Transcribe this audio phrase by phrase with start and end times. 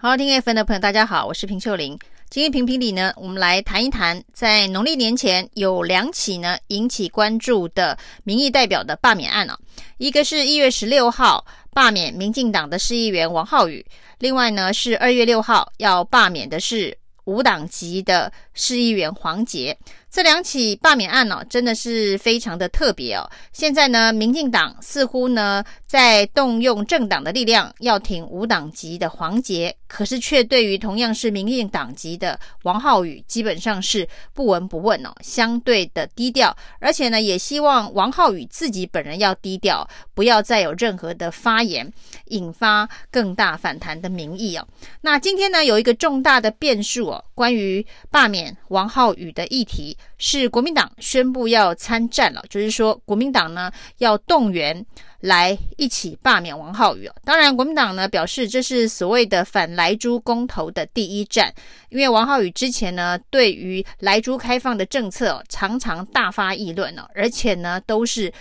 [0.00, 1.98] 好，听 FM 的朋友，大家好，我是平秀玲。
[2.30, 9.58] 今天评评理呢，我们来谈一谈，在农历年前有两起呢引起关注的民意代表的罢免案啊。
[9.96, 13.84] 一个是一月十六号罢免民进党的市议员王浩宇，
[14.20, 19.78] 另外呢是二月六号要罢免的是无党籍的市议员黄杰。
[20.10, 23.30] 这两起罢免案呢、哦，真的是非常的特别哦。
[23.52, 36.56] 现在呢，民进党似乎呢在动用政党的力量要挺无党籍的黄杰，可是却对于同样是民进党籍的王浩宇，基本上是不闻不问哦，相对的低调。
[36.80, 41.92] 而且呢，也希望王浩宇自己本人要低调，不要再有任何的发言，
[42.28, 44.66] 引发更大反弹的民意哦。
[45.02, 49.96] 那今天呢，有一个重大的变数哦，关于罢免王浩宇的议题。
[50.20, 54.84] 是国民党宣布要参战了，就是说国民党呢要动员
[55.20, 57.08] 来一起罢免王浩宇。
[57.24, 61.54] 当然，国民党呢表示这是所谓的反莱猪公投的第一战，
[61.90, 68.32] 因为王浩宇之前呢对于莱猪开放的政策常常大发议论哦，而且呢都是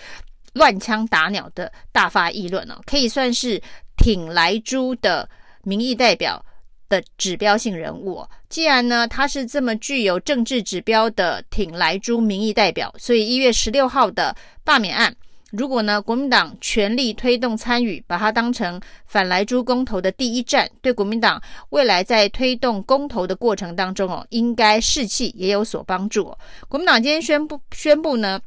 [0.53, 3.61] 乱枪打鸟的大发议论哦，可以算是
[3.97, 5.29] 挺莱猪的
[5.61, 6.43] 民意代表。
[6.89, 15.15] 的指标性人物，既然呢他是这么具有政治指标的挺莱猪民意代表，所以一月十六号的罢免案，
[15.51, 26.35] 如果呢国民党全力推动参与，把它当成反莱猪公投的第一战，对国民党未来在推动公投的过程当中哦，应该士气也有所帮助。
[26.67, 28.39] 国民党今天宣布宣布呢。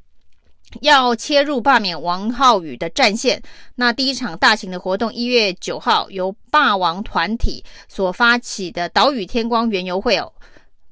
[0.81, 3.43] 要切入罢免王浩宇的战线，
[3.75, 10.33] 那第一场大型的活动，一月九号由霸王团体所发起的岛屿天光园游会哦，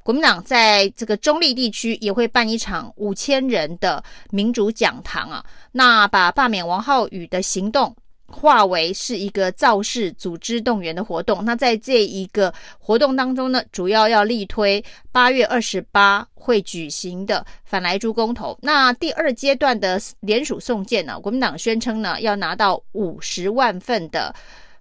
[0.03, 7.95] 国民党在这个中立地区也会办一场五千人的民主讲堂啊，那把罢免王浩宇的行动。
[8.31, 11.45] 化为是一个造势、组织动员的活动。
[11.45, 18.57] 那在这一个活动当中呢，主要要力推八月二十八会举行的反来猪公投。
[18.63, 24.35] 那第二阶段的联署送件呢，国民党宣称呢要拿到五十万份的。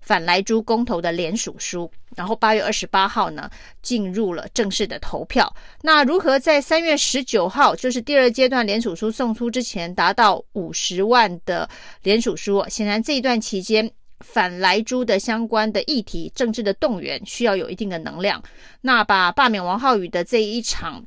[0.07, 3.49] 反莱猪公投的联署书，然后八月二十八号呢
[3.81, 5.53] 进入了正式的投票。
[5.81, 11.69] 那如何在三月十九号，就是第二阶段联署书送出之前达到五十万的
[12.03, 12.63] 联署书？
[12.69, 13.91] 显然这一段期间
[14.21, 18.41] 反莱猪的相关的议题、政治的动员需要有一定的能量。
[18.79, 21.03] 那把罢免王浩宇的这一场。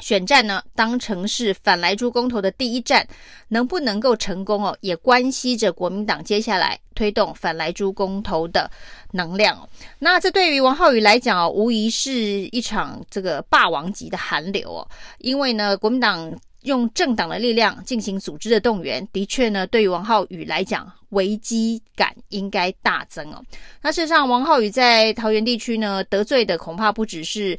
[0.00, 3.06] 选战呢，当成是反莱猪公投的第一战，
[3.48, 8.70] 能不能够成功哦，也关系着国民党接下来推动反莱猪公投的
[9.12, 9.68] 能量。
[9.98, 14.88] 那这对于王浩宇来讲哦，无疑是一场这个霸王级的寒流哦，
[15.18, 16.32] 因为呢，国民党
[16.62, 23.40] 用政党的力量进行组织的动员，的确呢，对于王浩宇来讲，危机感应该大增哦。
[23.80, 27.56] 那事实上，王浩宇在桃园地区呢，得罪的恐怕不只是。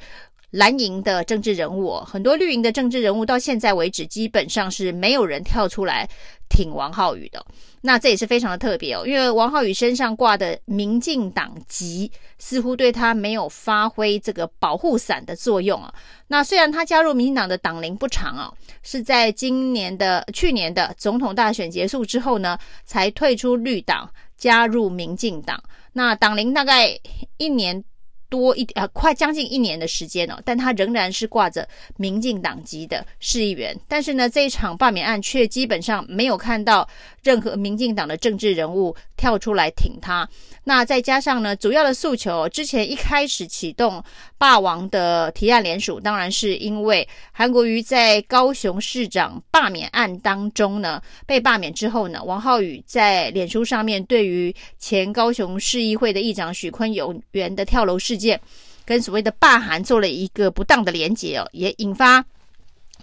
[0.55, 6.07] 蓝营的政治人物，很多绿营的政治人物到现在为止，基本上是没有人跳出来
[6.49, 7.45] 挺王浩宇的。
[7.81, 15.93] 那这也是非常的特别哦，因为王浩宇身上挂的民进党籍，似乎对他没有发挥这个保护伞的作用啊。
[16.27, 25.61] 那虽然他加入民进党的党龄不长啊，是在今年的去年的总统大选结束之后呢，才退出绿党，加入民进党。
[25.91, 26.97] 那党龄大概
[27.35, 27.83] 一年。
[28.29, 33.77] 多一啊，快将近一年的时间了，但他仍然是挂着民进党籍的市议员。
[33.87, 36.87] 但是呢，这一场罢免案却基本上没有看到
[37.23, 40.27] 任何民进党的政治人物跳出来挺他。
[40.63, 44.03] 那再加上呢，主要的诉求，之前一开始启动
[44.37, 56.91] 霸王的提案联署，当然是因为韩国瑜在高雄市长罢免案当中呢被罢免之后呢，王浩宇在脸书上面对于前高雄市议会的议长许坤
[57.31, 58.39] 元的跳楼事事件，
[58.85, 62.25] 跟所谓的罢韩做了一个不当的连结哦，也引发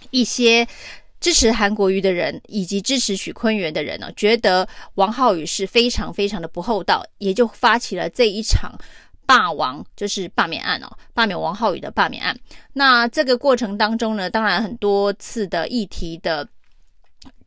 [0.09, 0.67] 一些。
[1.19, 8.77] 支持韩国瑜的人以及支持许坤元的人呢，觉得王浩宇是非常非常的不厚道，也就发起了这一场
[9.25, 12.37] 霸王，就是罢免案哦，罢免王浩宇的罢免案。
[12.73, 16.45] 那这个过程当中呢，当然很多次的议题的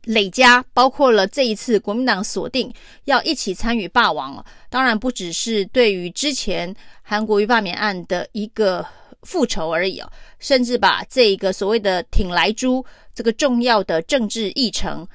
[0.07, 2.73] 累加，包括了这一次国民党锁定
[3.05, 8.85] 要一起参与罢王哦，当然不只是对于之前韩国瑜罢免案的一个。
[9.23, 10.09] 复仇而已哦，
[10.39, 15.05] 甚至把这一个所谓的挺莱猪这个重要的政治议程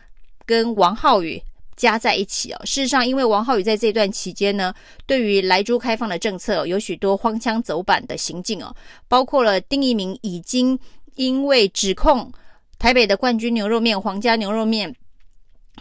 [0.44, 1.40] 跟王浩宇
[1.76, 2.60] 加在一起哦。
[2.66, 4.74] 事实上，因为王浩宇在这段期间呢，
[5.06, 8.74] 对于莱猪开放的政策有许多荒腔走板的行径哦，
[9.08, 10.78] 包括了丁一明已经
[11.14, 12.30] 因为指控
[12.82, 14.92] 台北的冠军牛肉面皇家牛肉面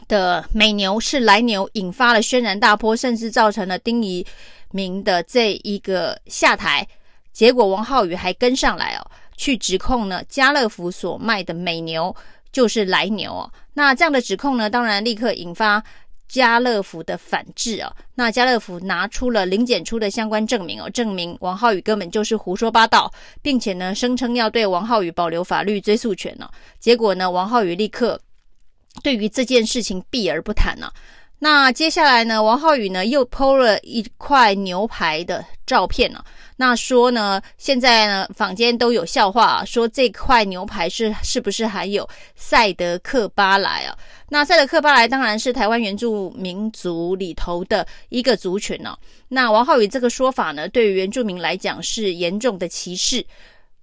[0.07, 4.23] 的美牛是来牛，引发了轩然大波，甚至造成了丁仪
[4.69, 6.87] 明的这一个下台。
[7.33, 12.15] 结果王浩宇还跟上来哦，去指控呢家乐福所卖的美牛
[12.51, 13.51] 就是来牛哦。
[13.73, 15.83] 那这样的指控呢，当然立刻引发
[16.31, 17.93] 家乐福的反制哦。
[18.15, 23.11] 那家乐福拿出了零检出的相关证明哦，证明王浩宇根本就是胡说八道，
[23.41, 26.49] 并且呢声称要对王浩宇保留法律追诉权呢。
[26.79, 28.19] 结果呢，王浩宇立刻。
[29.01, 30.91] 对于这件事情避而不谈呢、
[31.39, 36.25] 那接下来呢，王浩宇呢又剖了一块牛排的照片呢、啊。
[36.57, 43.97] 那说呢，现在呢坊间都有笑话、啊，说这块牛排是是不是含有赛德克巴莱啊？
[44.27, 48.97] 那赛德克巴莱当然是台湾原住民族里头的一个族群呢、
[49.29, 53.25] 那王浩宇这个说法呢，对于原住民来讲是严重的歧视，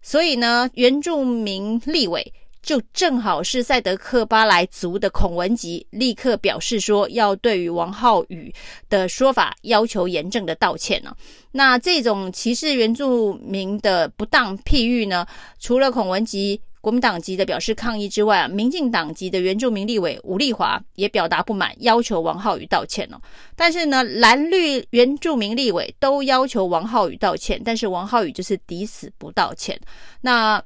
[0.02, 2.32] 所以呢，原住民立委。
[2.68, 8.54] 就正好是赛德克巴莱族的孔文吉立刻表示说，要对于王浩宇
[8.90, 11.16] 的说法要求严正的道歉呢、
[11.52, 15.26] 那这种歧视原住民的不当譬喻呢，
[15.58, 23.18] 除了孔文吉国民党籍的表示抗议之外啊，民进党籍的原住民立委吴丽华也表达不满，要求王浩宇道歉哦。
[23.56, 29.80] 但是呢，蓝绿原住民立委都要求王浩宇道歉，但是王浩宇就是抵死不道歉。
[30.20, 30.62] 那。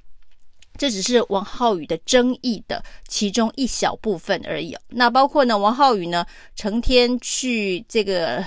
[0.83, 4.77] 这只是王浩宇的争议的其中一小部分而已。
[4.89, 6.27] 那包括呢，王浩宇呢，
[6.57, 8.45] 成天去这个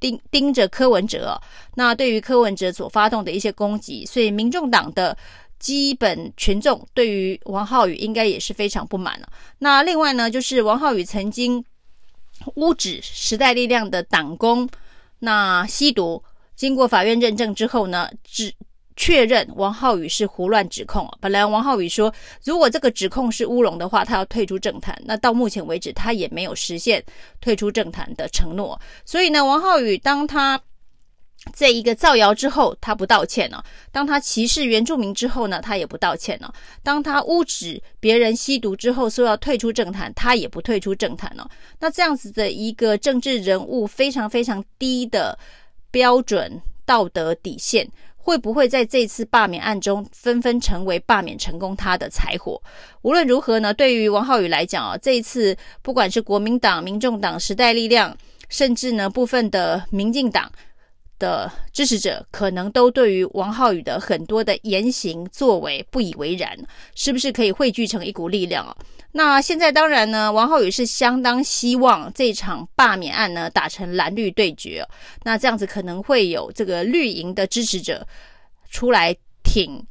[0.00, 1.40] 盯盯着柯文哲。
[1.76, 5.16] 那对于柯文哲所发动的一些攻击，所以民众党的
[5.60, 9.28] 基本群众对于王浩宇应该也是非常不满了。
[9.58, 11.64] 那另外呢，就是王浩宇曾经
[12.56, 14.68] 污指时代力量的党工
[15.20, 16.24] 那吸毒，
[16.56, 18.52] 经过法院认证之后呢，只。
[19.00, 21.10] 确认王浩宇是胡乱指控。
[21.20, 22.12] 本来王浩宇说，
[22.44, 24.94] 如果这个指控是乌龙的话，他要退出政坛。
[25.06, 27.02] 那到目前为止，他也没有实现
[27.40, 28.78] 退出政坛的承诺。
[29.06, 30.60] 所以呢，王浩宇当他
[31.56, 36.52] 这一个造谣之后，他不道歉了；当他歧视原住民之后呢，他也不道歉了；
[36.82, 41.50] 当他污指别人吸毒之后，说要退出政坛，他也不退出政坛了。
[41.78, 45.38] 那这样子的一个政治人物，非常非常低的
[45.90, 47.90] 标准道德底线。
[48.30, 52.62] 会不会在这次罢免案中纷纷成为罢免成功他的柴火？
[53.02, 58.16] 无论如何呢，对于王浩宇来讲啊，这一次不管是国民党、民众党、时代力量，
[58.48, 60.48] 甚至呢部分的民进党
[61.18, 66.56] 的支持者，可能都对于王浩宇的很多的言行作为不以为然，
[66.94, 68.76] 是不是可以汇聚成一股力量啊？
[69.12, 74.86] 那现在当然呢，王浩宇是相当希望这场罢免案呢打成蓝绿对决。
[75.24, 78.06] 那这样子可能会有这个绿营的支持者
[78.70, 79.84] 出来挺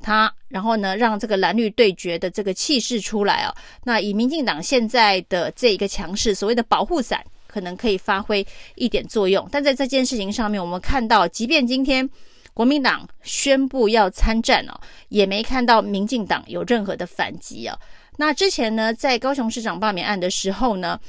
[0.00, 3.54] 他，然后呢让这个蓝绿对决的这个气势出来哦。
[3.84, 8.44] 那以民进党现在的这一个强势，所谓的保护伞可能可以发挥
[8.74, 9.48] 一点作用。
[9.52, 12.10] 但在这件事情上面，我们看到，即便今天
[12.52, 14.74] 国民党宣布要参战哦，
[15.08, 17.78] 也没看到民进党有任何的反击啊。
[18.16, 21.00] 那之前呢，在高雄市长罢免案的时候呢，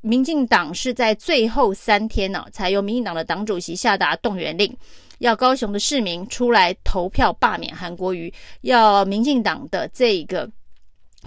[0.00, 4.76] 民进党是在最后三天呢、才由民进党的党主席下达动员令，
[5.18, 10.50] 要高雄的市民出来投票罢免韩国瑜，要民进党的这个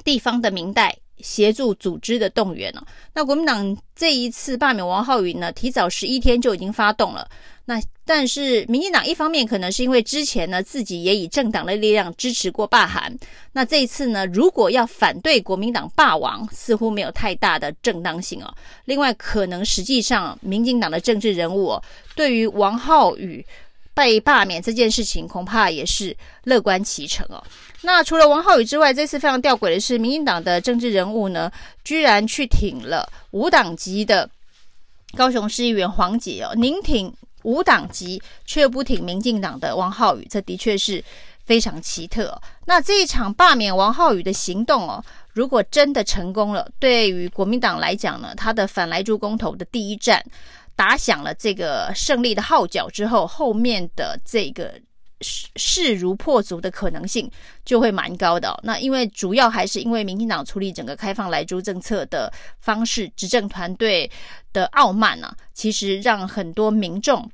[0.03, 2.83] 地方的民代协助组织的动员呢、
[3.13, 7.27] 那国民党这一次罢免王浩宇呢，提早十一天就已经发动了。
[7.67, 13.11] 那但是，民进党一方面可能是因为之前呢自己也以政党的力量支持过罢韩，
[13.53, 18.53] 那这一次呢，如果要反对国民党霸王，似乎没有太大的正当性哦。
[18.85, 21.83] 另外，可能实际上民进党的政治人物哦，
[22.15, 23.43] 对于王浩宇
[23.95, 27.43] 被罢免这件事情，恐怕也是乐观其成哦。
[27.81, 31.51] 那除了王浩宇之外，这次非常吊诡的是，民进党的政治人物呢，
[31.83, 34.29] 居然去挺了无党籍的
[35.15, 37.11] 高雄市议员黄捷哦，您挺。
[37.45, 41.03] 无党籍却不挺民进党的王浩宇，这的确是
[41.45, 42.41] 非常奇特哦。
[42.65, 50.25] 那这一场罢免王浩宇的行动哦，如果真的成功了，对于国民党来讲呢，他的反来猪公投的第一战
[50.75, 54.79] 打响了这个胜利的号角之后，后面的这个
[55.21, 57.31] 势势如破竹的可能性
[57.63, 58.59] 就会蛮高的。
[58.63, 64.11] 那因为主要还是因为民进党处理整个开放来猪政策的方式，执政团队
[64.51, 67.29] 的傲慢呢，其实让很多民众。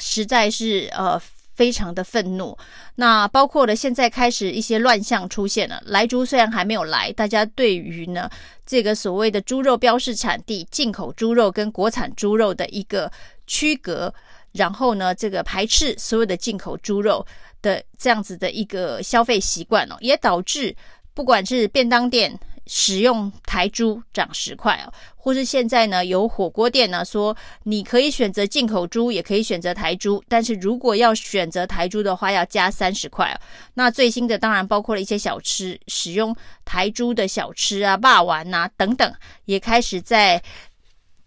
[0.00, 1.20] 实在是呃
[1.58, 2.56] 非常的愤怒，
[2.94, 5.82] 那包括了现在开始一些乱象出现了。
[5.86, 8.30] 莱猪虽然还没有来，大家对于呢
[8.64, 13.10] 这个所谓的猪肉标示产地、进口猪肉跟国产猪肉的一个
[13.48, 14.14] 区隔，
[14.52, 17.26] 然后呢这个排斥所有的进口猪肉
[17.60, 20.72] 的这样子的一个消费习惯哦，也导致
[21.12, 22.38] 不管是便当店。
[22.68, 33.40] 使用台猪涨十块哦，或是现在呢有火锅店呢说你可以选择进口猪，也可以选择台猪，但是如果要选择台猪的话，要加三十块哦。
[33.74, 39.12] 那最新的当然包括了一些小吃，使用台猪的小吃啊、霸丸啊等等，
[39.46, 40.40] 也开始在。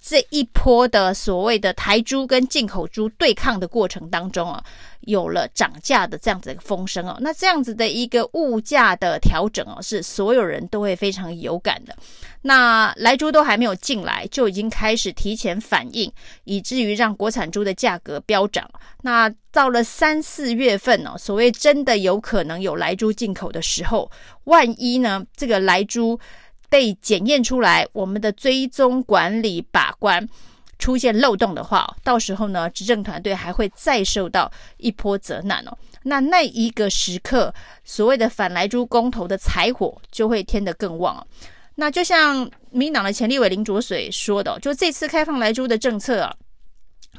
[0.04, 4.62] 这一波的所谓的台猪跟进口猪对抗的过程当中啊，
[5.02, 7.16] 有了涨价的这样子一个风声哦。
[7.22, 11.96] 那这样子的一个物价的调整哦，是所有人都会非常有感的。
[12.42, 16.12] 那莱猪都还没有进来，就已经开始提前反应，
[16.46, 18.68] 以至于让国产猪的价格飙涨。
[19.04, 24.10] 那到了三四月份哦，所谓真的有可能有莱猪进口的时候，
[24.46, 26.20] 万一呢这个莱猪。
[26.72, 30.26] 被检验出来，我们的追踪管理把关
[30.80, 35.78] 出现漏洞的话，到时候呢，执政团队还会再受到一波责难哦。
[36.04, 41.28] 那那一个时刻，所谓的反莱猪公投的柴火就会添得更旺哦。
[41.76, 46.34] 那就像民进党的前立委林卓水说的，就这次开放莱猪的政策啊，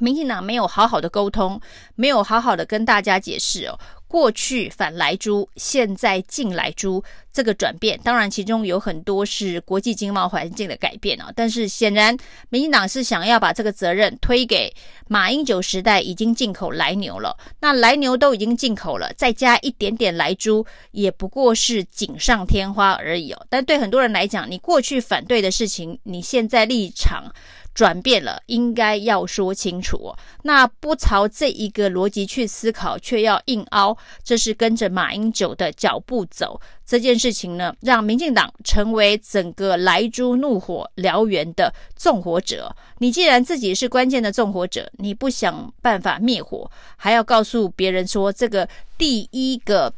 [0.01, 1.61] 民进党没有好好的沟通，
[1.95, 3.79] 没有好好的跟大家解释哦。
[4.13, 7.03] 过去反来猪，现在禁莱猪，
[7.33, 11.33] 这个转变，当然其中有很多是国际经贸环境的改变啊。
[11.35, 12.15] 但是显然，
[12.51, 14.71] 民进党是想要把这个责任推给
[15.09, 17.35] 马英九时代已经进口来牛了。
[17.61, 23.47] 那来牛都已经进口了，再加一点点来猪，也不过是锦上添花而已哦。
[23.49, 27.33] 但对很多人来讲，你过去反对的事情，你现在立场。
[27.75, 30.15] 转变了，应该要说清楚。
[30.43, 36.61] 那不朝这一个逻辑去思考，却要硬凹，这是跟着马英九的脚步走。
[36.85, 42.75] 这件事情呢，让民进党成为整个莱猪怒火燎原的纵火者。
[42.99, 49.93] 你既然自己是关键的纵火者，你不想办法灭火，还要告诉别人说这个第一个。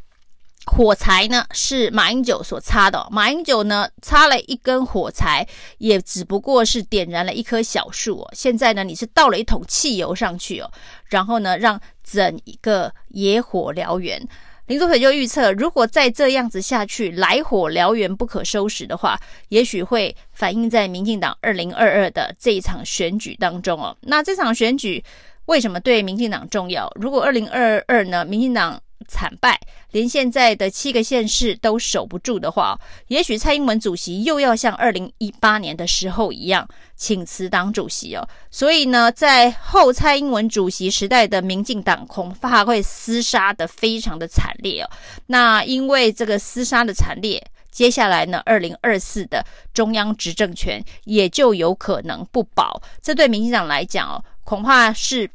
[0.66, 5.46] 火柴呢是马英九所插的，马英九呢插了一根火柴，
[5.78, 8.30] 也只不过是点燃了一棵小树哦。
[8.32, 10.70] 现在呢你是倒了一桶汽油上去哦，
[11.06, 14.26] 然后呢让整一个野火燎原。
[14.66, 23.94] 林浊水就预测，如果再这样子下去，来火燎原不可收拾的话，也许会反映在民进党二零二二的这一场选举当中哦。
[24.00, 25.04] 那这场选举
[25.44, 26.90] 为什么对民进党重要？
[26.98, 29.58] 如果二零二二呢，民进党惨败，
[29.92, 38.28] 连现在的七个县市都守不住的话，也许蔡英文主席又要像二零一八年的时候一样请辞党主席哦。
[38.50, 44.90] 所以呢，在后蔡英文主席时代的民进党恐怕会厮杀得非常的惨烈哦。
[45.26, 52.82] 那因为这个厮杀的惨烈，接下来呢，二零二四的中央执政权也就有可能不保。
[53.02, 55.30] 这对民进党来讲哦，恐怕是。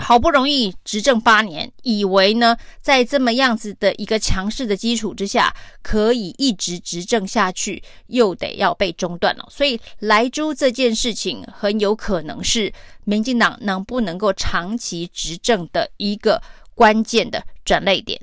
[0.00, 9.46] 好不容易执政八年，以为呢，在这么样子的一个强势的基础之下，可以一直执政下去，又得要被中断了。
[9.50, 12.72] 所以，莱猪这件事情很有可能是
[13.04, 16.42] 民进党能不能够长期执政的一个
[16.74, 18.20] 关键的转捩点。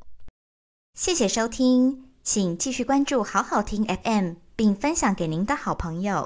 [0.96, 6.16] 谢谢收听，请继续关注好好听 FM，并分享给您的好朋友。